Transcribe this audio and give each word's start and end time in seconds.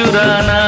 চুরানা 0.00 0.60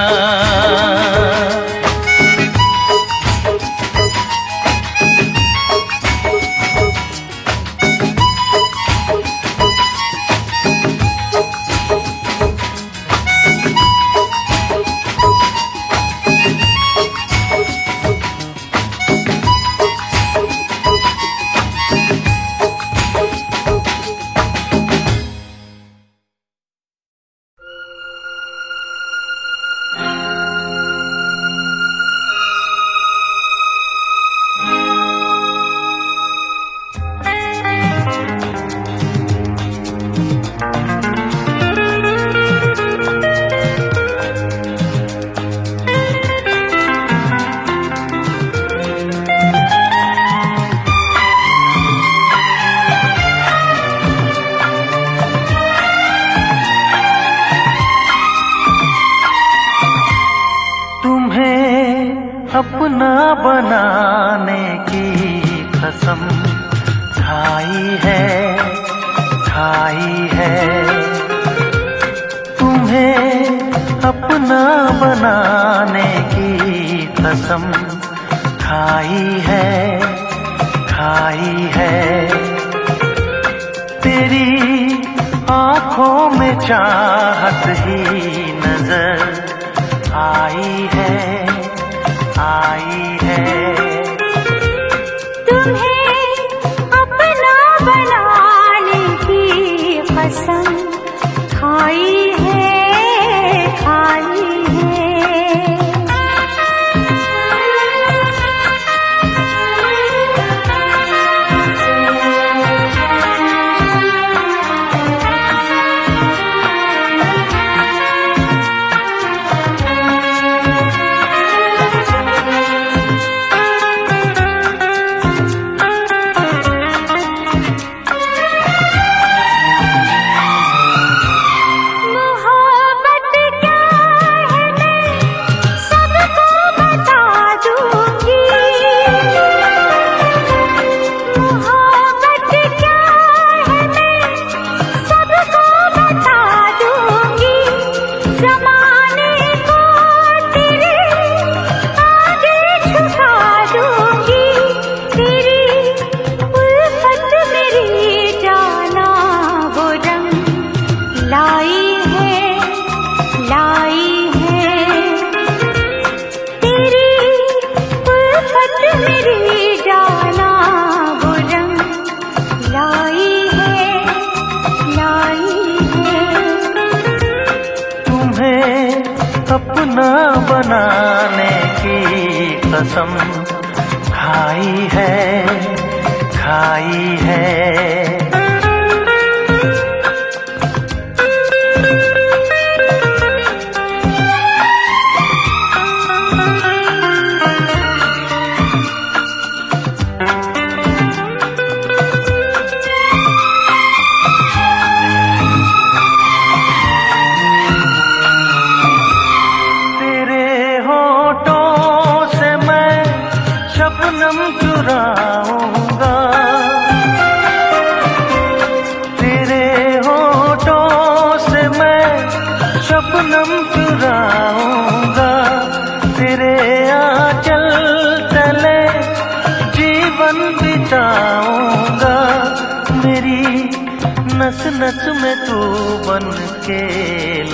के 236.66 236.82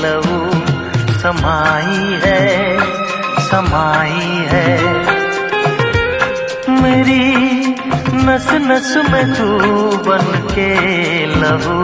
लहू 0.02 0.38
समाई 1.20 2.18
है 2.24 2.42
समाई 3.48 4.46
है। 4.52 4.70
मेरी 6.82 7.26
नस 8.26 8.48
नस 8.68 8.90
में 9.10 9.34
तू 9.34 9.48
बन 10.08 10.26
के 10.54 10.70
लहू 11.34 11.78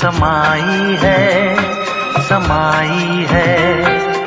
समाई 0.00 0.96
है 1.02 1.24
समाई 2.28 3.26
है। 3.30 4.17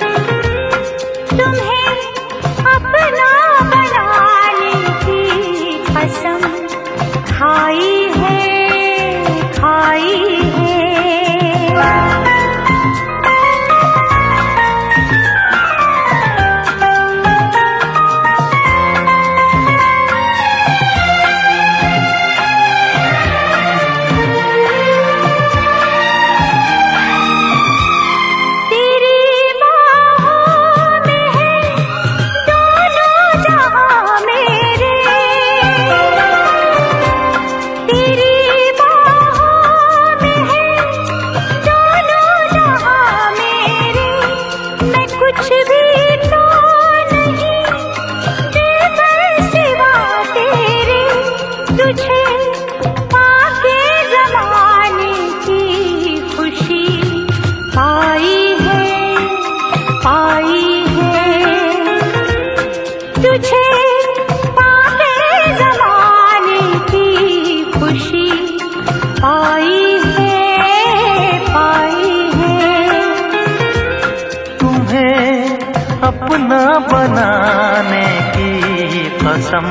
खाना 76.51 76.79
बनाने 76.87 78.07
की 78.35 79.03
कसम 79.19 79.67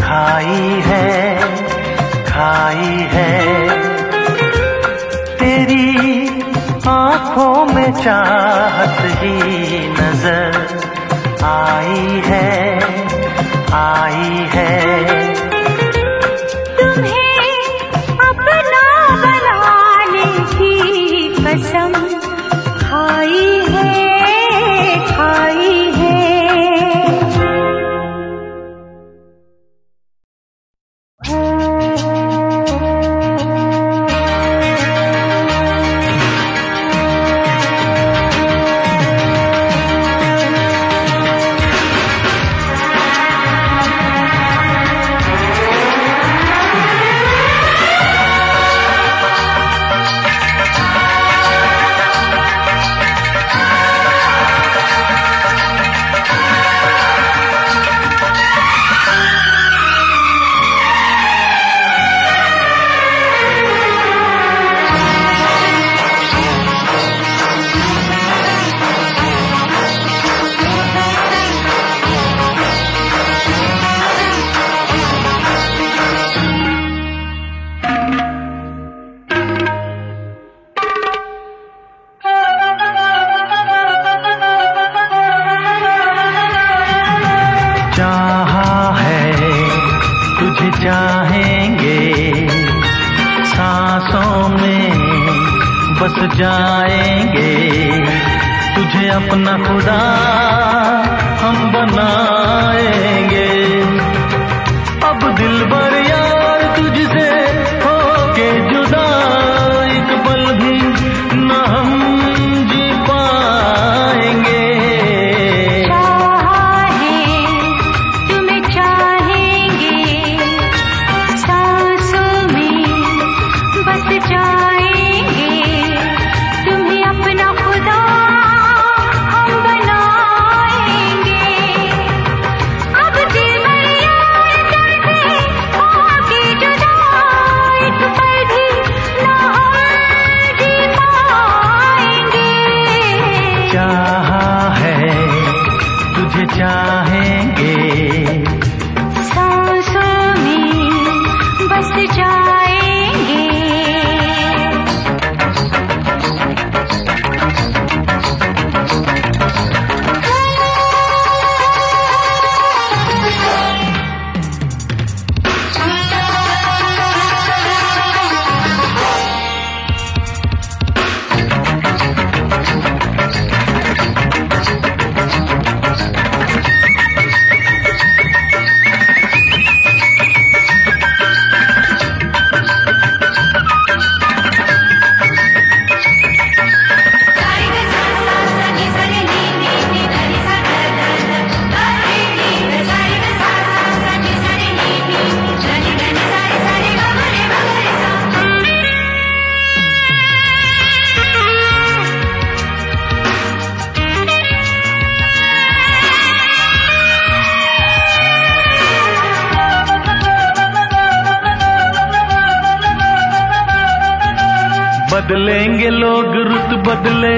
खाई 0.00 0.80
है 0.86 1.10
खाई 2.26 2.96
है। 3.12 3.34
तेरी 5.38 5.86
आँखों 6.88 7.54
में 7.74 7.92
चाहत 7.92 8.98
ही 9.22 9.86
नज़र 9.92 10.58
आई 11.44 12.20
है 12.26 12.50
आई 13.76 14.48
है। 14.56 15.25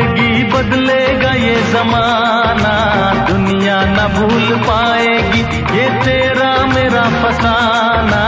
ज़िंदगी 0.08 0.44
बदलेगा 0.52 1.32
ये 1.34 1.54
जमाना। 1.72 2.74
दुनिया 3.28 3.78
न 3.86 4.06
भूल 4.16 4.56
पाएगी 4.64 5.40
ये 5.76 5.88
तेरा 6.04 6.50
मेरा 6.66 7.04
फसाना। 7.20 8.22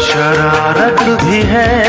शरारत 0.00 1.02
भी 1.22 1.42
है। 1.42 1.79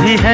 भी 0.00 0.16
है। 0.16 0.33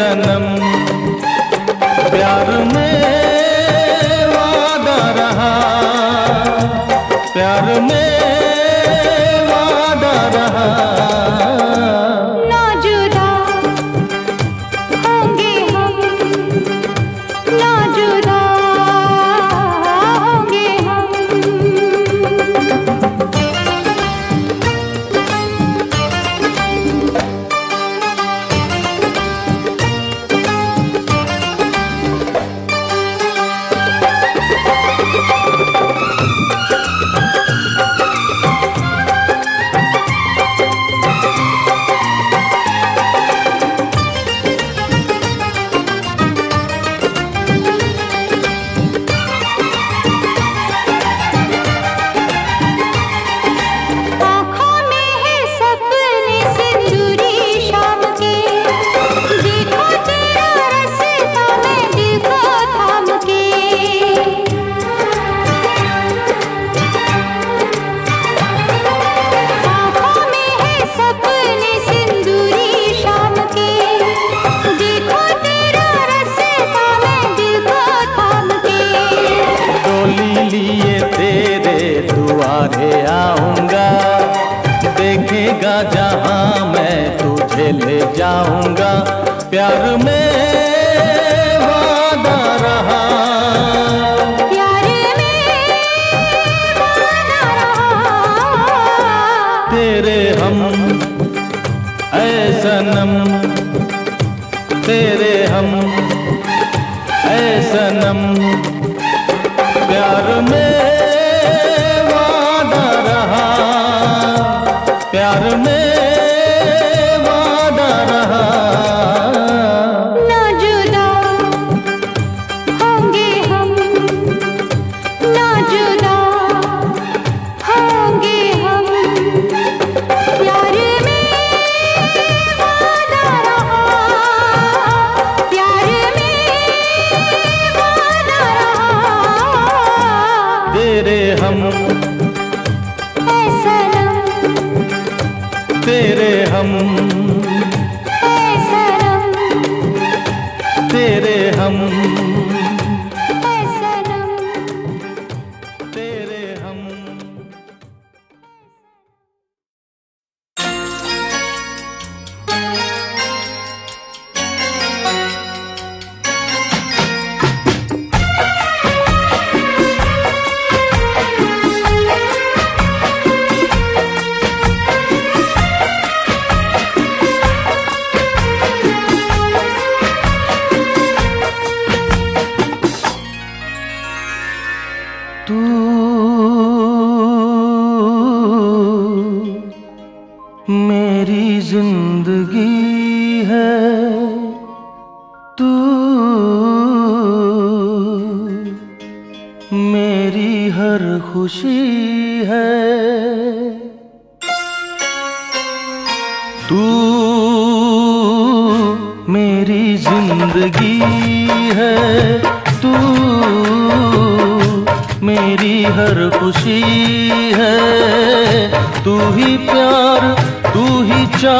सनम 0.00 0.44
प्यार 2.12 2.50
में 2.72 2.89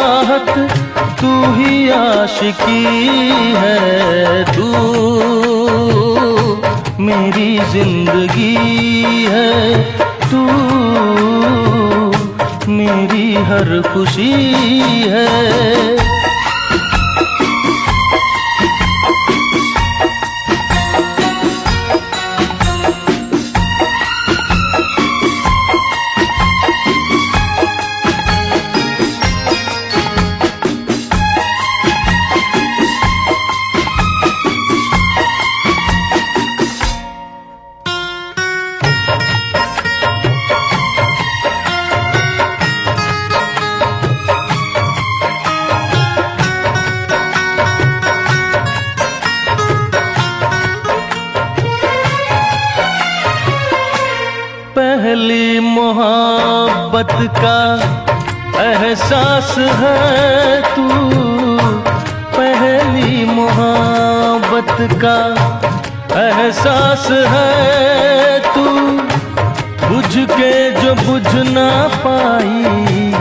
चाहत 0.01 0.51
तू 1.21 1.31
ही 1.55 1.73
आशिकी 1.95 2.85
है 3.63 4.45
तू 4.53 4.69
मेरी 7.07 7.51
ज़िंदगी 7.73 8.55
है 9.35 9.51
तू 10.31 10.43
मेरी 12.79 13.27
हर 13.51 13.81
खुशी 13.93 14.33
है। 15.15 16.10
का 57.37 57.59
एहसास 58.63 59.55
है 59.59 60.63
तू। 60.75 60.89
पहली 62.37 63.25
मोहब्बत 63.25 64.77
का 65.05 65.19
एहसास 66.21 67.09
है 67.11 68.41
तू। 68.55 68.65
बुझ 69.89 70.13
के 70.33 70.53
जो 70.71 70.95
बुझ 70.95 71.29
ना 71.49 71.71
पाई, 72.07 73.13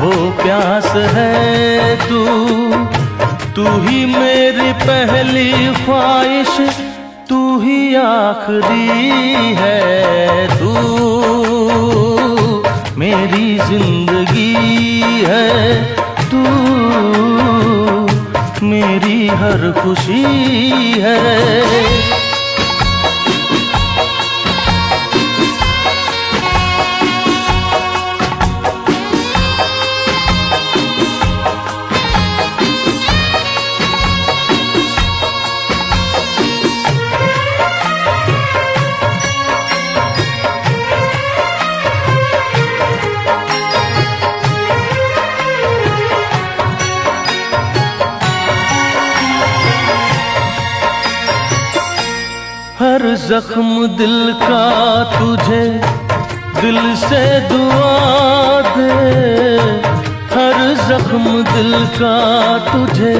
वो 0.00 0.30
प्यास 0.42 0.92
है 1.16 1.96
तू। 2.08 2.22
तू 3.56 3.64
ही 3.86 4.04
मेरी 4.06 4.72
पहली 4.72 5.52
ख्वाहिश, 5.84 6.54
तू 7.28 7.60
ही 7.60 7.94
आखिरी 7.94 8.88
है 9.58 10.46
तू। 10.58 10.72
मेरी 12.96 13.41
ज़िंदगी 13.72 14.54
है 15.26 15.50
तू 16.30 16.40
मेरी 18.66 19.26
हर 19.42 19.70
खुशी 19.78 20.24
है। 21.04 22.21
जख्म 53.32 53.86
दिल 53.86 54.32
का 54.32 54.64
तुझे, 55.12 55.60
दिल 56.60 56.96
से 56.96 57.20
दुआ 57.40 57.92
दे। 58.74 58.96
हर 60.32 60.58
जख्म 60.88 61.32
दिल 61.42 61.72
का 61.94 62.16
तुझे, 62.66 63.14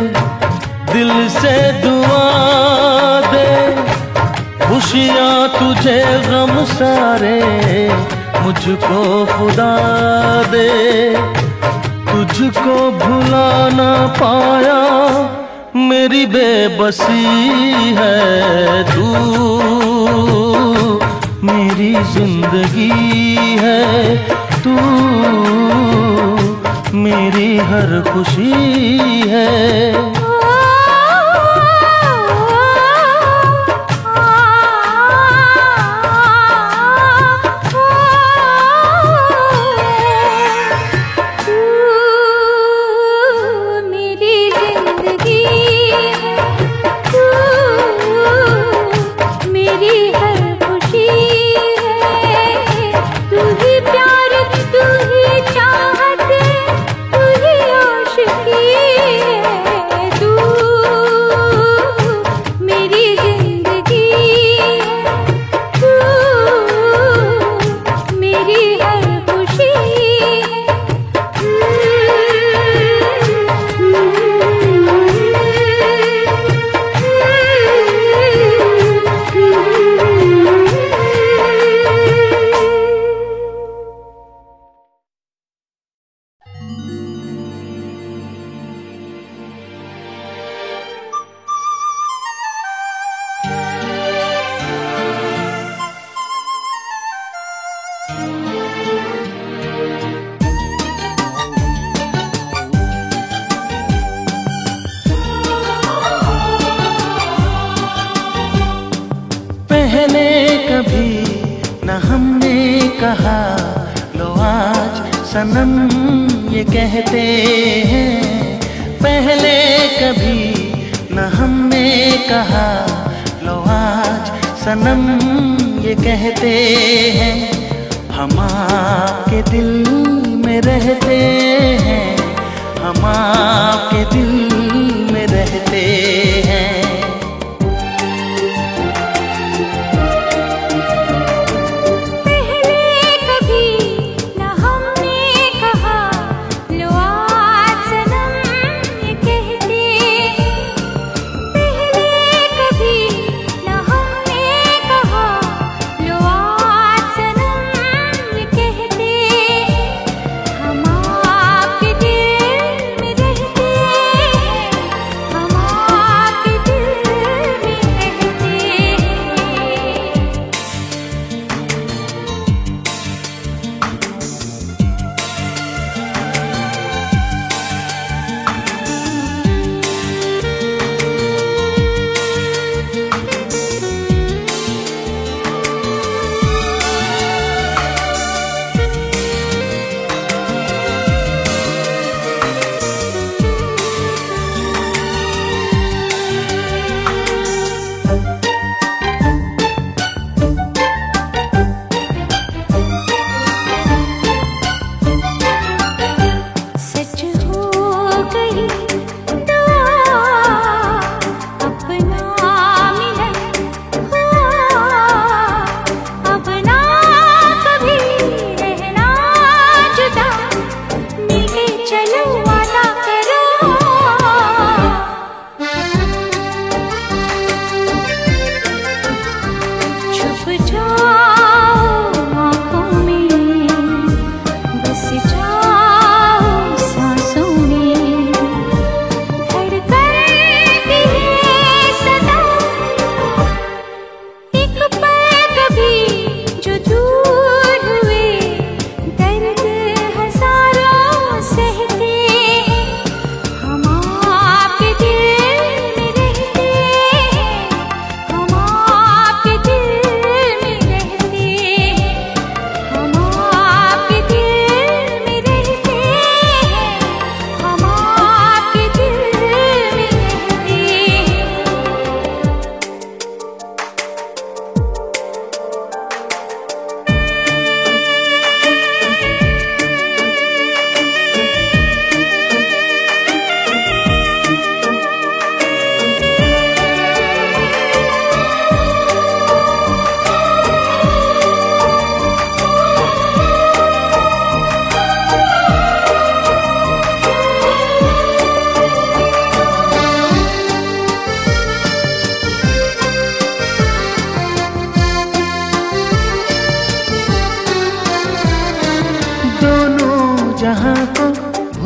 दिल 0.92 1.12
से 1.28 1.54
दुआ 1.72 2.26
दे। 3.26 3.46
खुशियाँ 4.66 5.48
तुझे 5.48 5.98
गम 6.26 6.64
सारे, 6.64 7.40
मुझको 8.40 9.00
खुदा 9.32 9.72
दे। 10.42 10.68
तुझको 12.12 12.76
भुला 12.98 13.48
ना 13.68 13.90
पाया, 14.20 14.78
मेरी 15.88 16.26
बेबसी 16.26 17.24
है 17.98 18.84
तू। 18.84 19.91
मेरी 21.44 21.92
ज़िंदगी 22.12 22.90
है। 23.60 24.16
तू 24.64 24.74
मेरी 26.96 27.56
हर 27.70 28.02
खुशी 28.12 28.52
है। 29.30 30.21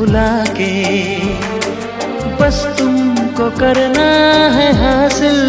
भुला 0.07 0.45
के। 0.45 1.17
बस 2.41 2.77
तुमको 2.79 3.51
करना 3.51 4.07
है 4.57 4.73
हासिल। 4.73 5.41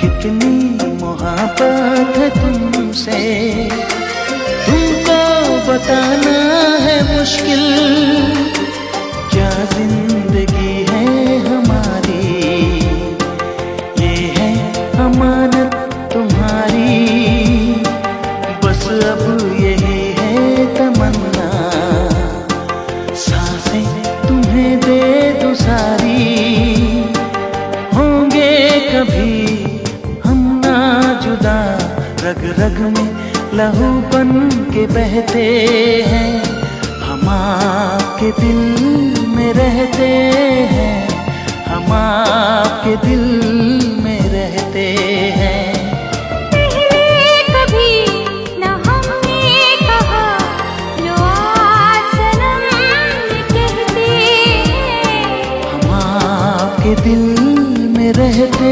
कितनी 0.00 0.84
मोहब्बत 1.02 2.18
है 2.18 2.30
तुमसे। 2.30 3.52
तुमको 4.66 5.72
बताना 5.72 6.38
है 6.76 7.18
मुश्किल। 7.18 8.53
लहू 33.58 33.88
बन 34.12 34.30
के 34.74 34.86
बहते 34.94 35.44
हैं 36.10 36.30
हम 37.02 37.28
आपके 37.28 38.30
दिल 38.40 38.60
में 39.36 39.52
रहते 39.58 40.08
हैं 40.74 40.92
हम 41.68 41.92
आपके 41.98 42.96
दिल 43.06 43.24
में 44.04 44.20
रहते 44.32 44.86
हैं। 45.40 45.62
दिल 57.04 57.22
में 57.96 58.12
रहते 58.12 58.70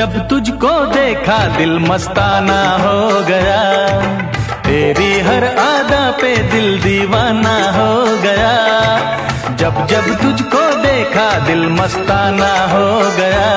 जब 0.00 0.14
तुझको 0.28 0.70
देखा 0.86 1.36
दिल 1.56 1.78
मस्ताना 1.78 2.60
हो 2.76 3.24
गया, 3.24 3.58
तेरी 4.66 5.08
हर 5.20 5.44
आदा 5.58 6.00
पे 6.10 6.30
दिल 6.52 6.80
दीवाना 6.80 7.52
हो 7.70 8.16
गया। 8.22 8.52
जब 9.56 9.86
जब 9.86 10.08
तुझको 10.22 10.62
देखा 10.82 11.26
दिल 11.38 11.68
मस्ताना 11.72 12.50
हो 12.72 12.86
गया, 13.18 13.50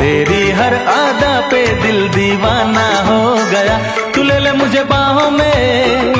तेरी 0.00 0.50
हर 0.50 0.74
आदा 0.74 1.32
पे 1.50 1.66
दिल 1.82 2.08
दीवाना 2.08 2.86
हो 3.08 3.22
गया। 3.50 3.78
तू 4.14 4.22
ले 4.22 4.38
ले 4.38 4.52
मुझे 4.52 4.82
बाहों 4.84 5.30
में 5.30 6.14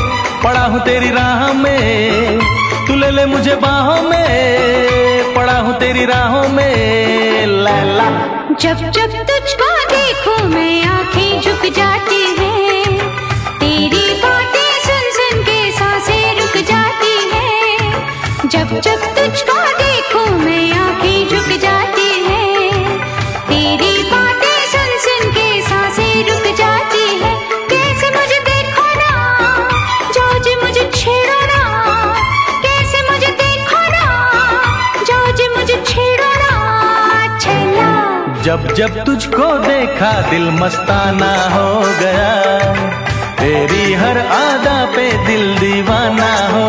पड़ा 0.45 0.61
हूँ 0.61 0.80
तेरी 0.80 1.11
राह 1.11 1.53
में। 1.53 2.38
तू 2.86 2.97
ले 2.97 3.11
ले 3.11 3.26
मुझे 3.26 3.55
बाहों 3.55 4.03
में। 4.03 5.34
पड़ा 5.34 5.59
हूँ 5.59 5.78
तेरी 5.78 6.05
राहों 6.05 6.49
में। 6.49 7.47
लैला। 7.47 8.05
जब 8.61 8.91
जब 8.91 9.07
तुझको 9.07 9.70
देखूँ 9.86 10.49
मैं, 10.49 10.84
आँखें 10.84 11.41
झुक 11.41 11.72
जाती 11.72 12.36
हैं। 12.38 12.99
तेरी 13.59 14.20
बातें 14.22 14.70
सुन 14.86 15.05
सुन 15.11 15.43
के 15.43 15.72
साँसें 15.72 16.41
रुक 16.41 16.64
जाती 16.64 17.30
हैं। 17.34 18.09
जब 18.49 18.80
जब 18.80 19.01
तुझको 19.01 19.62
देखूँ 19.84 20.38
मैं, 20.38 20.72
आँखें 20.72 21.28
झुक 21.28 21.61
जाती 21.61 21.80
जब 38.51 38.62
जब 38.74 38.94
तुझको 39.07 39.46
देखा 39.62 40.11
दिल 40.30 40.48
मस्ताना 40.51 41.30
हो 41.51 41.66
गया, 41.98 42.30
तेरी 43.40 43.92
हर 44.01 44.18
आदा 44.36 44.78
पे 44.94 45.05
दिल 45.26 45.44
दीवाना 45.59 46.30
हो 46.46 46.64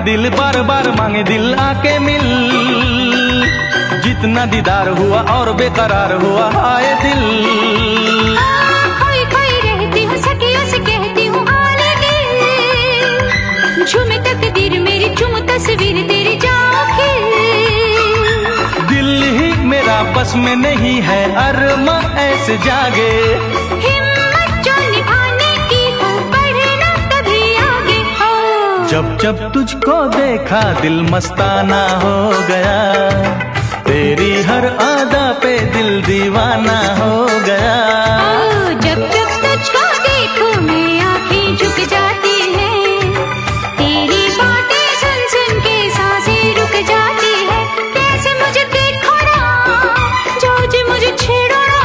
मांगे 0.00 0.16
दिल 0.16 0.28
बार 0.32 0.56
बार 0.64 0.86
मांगे 0.96 1.22
दिल 1.24 1.54
आके 1.60 1.98
मिल। 1.98 2.24
जितना 4.04 4.44
दीदार 4.48 4.88
हुआ 4.98 5.20
और 5.32 5.52
बेकरार 5.52 6.12
हुआ 6.22 6.44
हाय 6.54 6.86
दिल। 7.02 7.22
खोई 9.00 9.24
खोई 9.32 9.52
रहती 9.64 10.04
हूँ 10.04 10.16
सखियों 10.18 10.64
से 10.70 10.78
कहती 10.88 11.26
हूँ 11.26 11.42
हाले 11.48 11.90
दिल। 12.00 13.84
झूमे 13.84 14.18
तकदीर 14.24 14.80
मेरी 14.80 15.08
तस्वीर 15.50 15.96
तेरी 16.08 16.36
जाओ 16.44 16.80
दिल 18.88 19.22
ही 19.36 19.48
मेरा 19.68 20.02
बस 20.16 20.34
में 20.36 20.56
नहीं 20.56 21.00
है 21.02 21.22
अरमा 21.46 21.98
ऐसे 22.24 22.56
जागे। 22.64 23.12
जब 29.22 29.40
तुझको 29.54 29.94
देखा 30.16 30.60
दिल 30.80 31.00
मस्ताना 31.12 31.80
हो 32.02 32.14
गया 32.48 32.78
तेरी 33.88 34.30
हर 34.48 34.66
आदा 34.84 35.24
पे 35.42 35.52
दिल 35.74 35.90
दीवाना 36.06 36.78
हो 37.00 37.12
गया। 37.48 37.74
ओ, 38.28 38.72
जब 38.86 39.00
जब 39.16 39.28
तुझको 39.44 39.84
देखूँ 40.06 40.52
मैं 40.68 40.88
आँखें 41.10 41.56
झुक 41.56 41.78
जाती 41.92 42.34
हैं 42.56 43.12
तेरी 43.80 44.22
बातें 44.38 44.86
सुन 45.02 45.20
सुन 45.34 45.60
के 45.66 45.76
साँसें 45.98 46.42
रुक 46.60 46.74
जाती 46.92 47.32
है 47.50 47.60
कैसे 47.96 48.34
मुझे 48.42 48.64
देखो 48.76 49.16
ना 49.28 50.66
जी 50.72 50.82
मुझे 50.90 51.10
छेड़ो 51.24 51.62
ना 51.74 51.84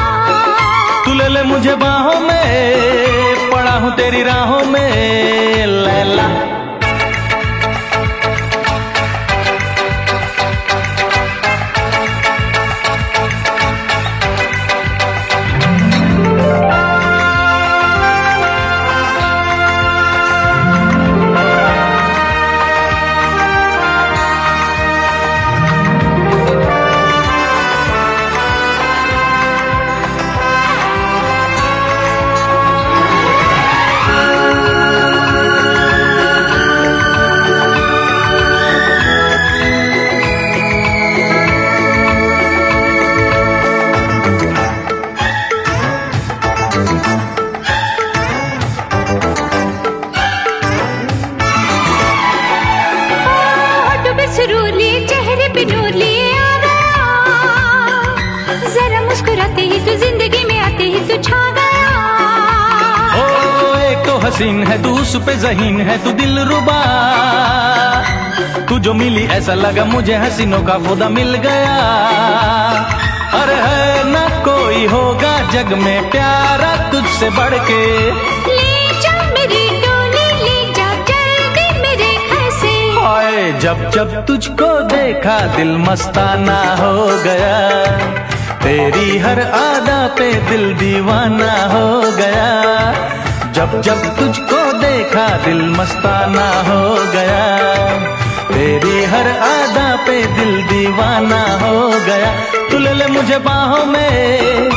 तू 1.06 1.14
ले 1.20 1.28
ले 1.36 1.44
मुझे 1.54 1.76
बाहों 1.86 2.20
में 2.28 3.50
पड़ा 3.52 3.76
हूँ 3.84 3.96
तेरी 3.98 4.24
राहों 4.32 4.64
में 4.74 5.66
लैला। 5.86 6.28
जहीन 65.46 65.80
है 65.88 65.98
तू 66.04 66.12
दिल 66.20 66.38
रुबा। 66.50 66.80
तू 68.70 68.78
जो 68.80 68.94
मिली 68.94 69.24
ऐसा 69.34 69.54
लगा 69.54 69.84
मुझे 69.86 70.16
हसीनों 70.16 70.62
का 70.64 70.78
खुदा 70.86 71.10
मिल 71.10 71.36
गया। 71.44 71.76
अरे 73.40 73.58
है 73.66 74.04
ना 74.12 74.24
कोई 74.46 74.86
होगा 74.88 75.34
जग 75.52 75.74
में 75.78 76.10
प्यारा 76.12 76.72
तुझसे 76.92 77.30
बढ़ 77.30 77.56
के 77.70 77.82
ले 78.50 78.74
जा 79.04 79.14
मेरी 79.34 79.64
डोली 79.84 80.26
ले 80.42 80.58
जा 80.74 80.88
जल्दी 81.10 81.68
मेरे 81.82 82.12
घर 82.28 82.50
से। 82.60 82.74
हाय 82.98 83.52
जब 83.62 83.90
जब 83.96 84.26
तुझको 84.26 84.72
देखा 84.90 85.40
दिल 85.58 85.78
मस्ताना 85.80 86.60
हो 86.82 86.94
गया। 87.24 87.56
तेरी 88.64 89.18
हर 89.20 89.42
आदा 89.62 90.06
पे 90.18 90.32
दिल 90.50 90.74
दीवाना 90.76 91.54
हो 91.74 91.88
गया। 92.18 92.50
जब 93.56 93.82
जब 93.82 94.00
तुझको 94.18 94.65
देखा 94.96 95.38
दिल 95.38 95.62
मस्ताना 95.70 96.46
हो 96.70 96.96
गया। 97.12 97.46
तेरी 98.48 99.04
हर 99.04 99.28
आदा 99.40 99.96
पे 99.96 100.26
दिल 100.26 100.64
दीवाना 100.64 101.42
हो 101.64 101.90
गया। 101.90 102.32
तू 102.70 102.78
ले 102.78 102.94
ले 102.94 103.06
मुझे 103.06 103.38
बाहों 103.38 103.86
में, 103.86 104.70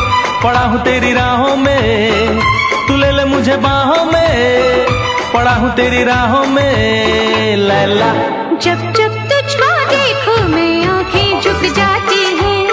पड़ा 0.45 0.61
हूँ 0.61 0.81
तेरी 0.85 1.12
राहों 1.12 1.57
में। 1.57 2.41
तू 2.89 2.97
ले 2.97 3.11
ले 3.11 3.25
मुझे 3.25 3.57
बाहों 3.57 4.05
में, 4.05 4.87
पड़ा 5.35 5.51
हूँ 5.51 5.75
तेरी 5.75 6.05
राहों 6.05 6.47
में। 6.47 7.57
लैला। 7.57 8.12
जब 8.57 8.93
जब 8.93 9.14
तुझको 9.14 9.71
देखो 9.87 10.49
मैं, 10.49 10.87
आँखें 10.87 11.41
झुक 11.41 11.62
जाती 11.77 12.25
हैं। 12.25 12.66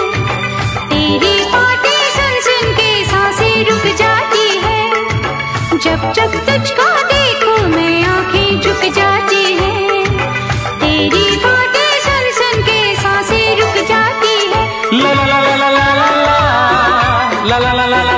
तेरी 0.88 1.44
बातें 1.44 2.02
सुन 2.16 2.40
सुन 2.40 2.72
के 2.72 3.04
साँसें 3.04 3.70
रुक 3.70 3.96
जाती 3.96 4.48
हैं। 4.58 4.92
जब 5.78 6.12
जब 6.12 6.32
तुझको 6.46 7.05
झुक 8.66 8.82
जाती 8.96 9.42
है 9.58 9.72
तेरी 10.80 11.24
बातें 11.44 11.90
सुन 12.06 12.30
सुन 12.38 12.62
के 12.68 12.78
साँसें 13.02 13.56
रुक 13.60 13.76
जाती 13.90 14.34
है 14.52 14.64
ला 15.02 15.12
ला 15.18 15.24
ला 15.32 15.40
ला 15.46 15.56
ला 15.56 15.70
ला 15.78 15.98
ला 17.50 17.58
ला 17.58 17.72
ला 17.72 17.86
ला 17.86 18.02
ला 18.02 18.15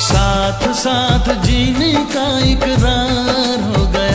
साथ 0.00 0.60
साथ 0.74 1.26
जीने 1.44 1.92
का 2.14 2.26
इकरार 2.50 3.58
हो 3.68 3.86
गया। 3.86 4.07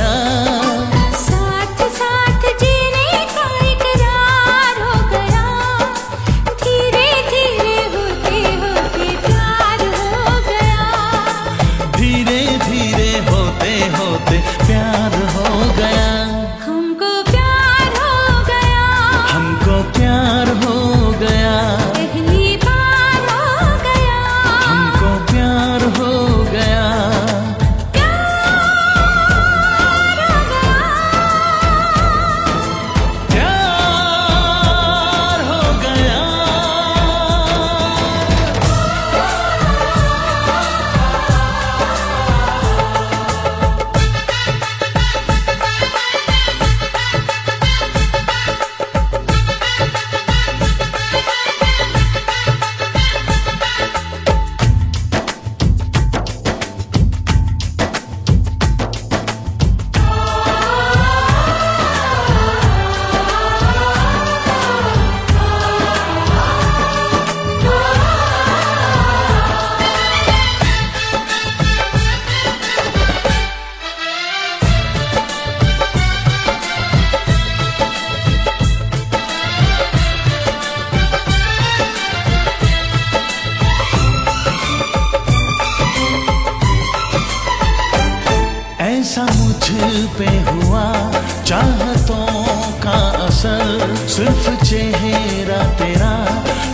लम्हों 92.14 92.72
का 92.84 92.98
असर 93.26 93.96
सिर्फ़ 94.16 94.50
चेहरा 94.66 95.62
तेरा 95.80 96.14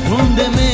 ढूंढ 0.08 0.40
में 0.56 0.69